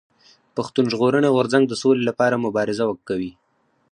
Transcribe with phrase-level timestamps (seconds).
[0.55, 3.31] پښتون ژغورني غورځنګ د سولي لپاره مبارزه کوي.